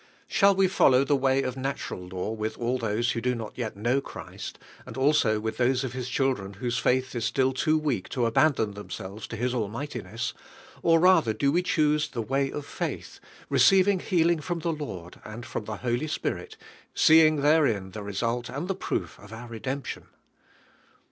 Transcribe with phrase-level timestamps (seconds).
[0.25, 3.35] Shall we follow the way of natur al law wi th all those who do
[3.35, 7.23] not yet know Christ, and also with those of His child ren whose faith is
[7.23, 10.33] still too weak to aban don themselves to His almigbtiness;
[10.81, 15.21] or rather do we choose the way of faith, re ceiving healing from the Lord
[15.23, 16.57] and from i tie Holy Spirit,
[16.95, 20.07] seeing therein the result ami the proof of our redemption?